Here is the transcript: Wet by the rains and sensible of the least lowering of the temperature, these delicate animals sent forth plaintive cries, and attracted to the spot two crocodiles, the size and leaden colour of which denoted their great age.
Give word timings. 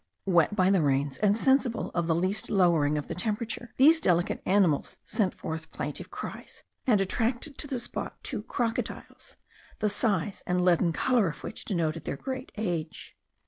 Wet 0.25 0.55
by 0.55 0.71
the 0.71 0.81
rains 0.81 1.19
and 1.19 1.37
sensible 1.37 1.91
of 1.93 2.07
the 2.07 2.15
least 2.15 2.49
lowering 2.49 2.97
of 2.97 3.07
the 3.07 3.13
temperature, 3.13 3.71
these 3.77 3.99
delicate 4.01 4.41
animals 4.47 4.97
sent 5.05 5.35
forth 5.35 5.69
plaintive 5.69 6.09
cries, 6.09 6.63
and 6.87 6.99
attracted 6.99 7.55
to 7.59 7.67
the 7.67 7.79
spot 7.79 8.17
two 8.23 8.41
crocodiles, 8.41 9.35
the 9.77 9.89
size 9.89 10.41
and 10.47 10.65
leaden 10.65 10.91
colour 10.91 11.27
of 11.27 11.43
which 11.43 11.65
denoted 11.65 12.05
their 12.05 12.17
great 12.17 12.51
age. 12.57 13.15